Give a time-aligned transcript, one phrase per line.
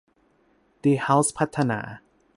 [0.83, 1.79] ดีเฮ้าส์พัฒนา